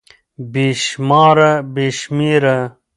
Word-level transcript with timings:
بې 0.51 0.67
شماره 0.85 1.51
√ 1.61 1.65
بې 1.73 1.85
شمېره 1.99 2.57